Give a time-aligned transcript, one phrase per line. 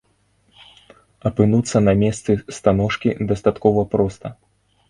[1.29, 4.27] Апынуцца на месцы станожкі дастаткова проста.